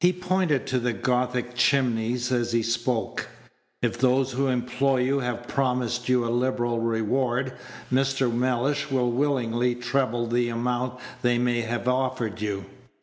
He 0.00 0.12
pointed 0.12 0.66
to 0.66 0.78
the 0.78 0.92
Gothic 0.92 1.54
chimneys 1.54 2.30
as 2.30 2.52
he 2.52 2.62
spoke. 2.62 3.28
"If 3.80 3.96
those 3.96 4.32
who 4.32 4.48
employ 4.48 5.00
you 5.04 5.20
have 5.20 5.48
promised 5.48 6.06
you 6.06 6.22
a 6.22 6.28
liberal 6.28 6.80
reward, 6.80 7.54
Mr. 7.90 8.30
Mellish 8.30 8.90
will 8.90 9.10
willingly 9.10 9.74
treble 9.74 10.26
the 10.26 10.50
amount 10.50 11.00
they 11.22 11.38
may 11.38 11.62
have 11.62 11.88
offered 11.88 12.42
you. 12.42 12.66